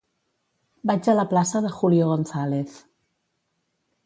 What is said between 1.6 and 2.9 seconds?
de Julio González.